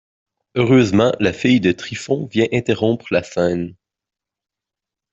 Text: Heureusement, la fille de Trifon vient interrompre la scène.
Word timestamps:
Heureusement, 0.55 1.11
la 1.19 1.31
fille 1.31 1.59
de 1.59 1.71
Trifon 1.71 2.25
vient 2.25 2.47
interrompre 2.51 3.05
la 3.11 3.21
scène. 3.21 3.75